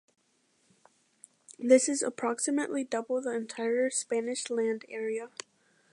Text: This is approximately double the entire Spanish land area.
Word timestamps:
This 1.59 1.87
is 1.87 2.01
approximately 2.01 2.83
double 2.83 3.21
the 3.21 3.35
entire 3.35 3.91
Spanish 3.91 4.49
land 4.49 4.83
area. 4.89 5.29